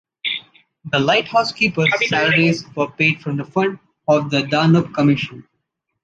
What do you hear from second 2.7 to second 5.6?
were paid from a fund of the Danube Commission.